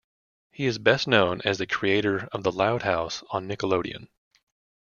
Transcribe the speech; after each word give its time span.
He 0.51 0.65
is 0.65 0.79
best 0.79 1.07
known 1.07 1.41
as 1.45 1.59
the 1.59 1.67
creator 1.67 2.27
of 2.31 2.41
"The 2.41 2.51
Loud 2.51 2.81
House" 2.81 3.21
on 3.29 3.47
Nickelodeon. 3.47 4.07